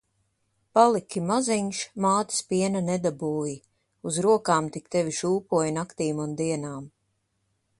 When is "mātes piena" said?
2.05-2.81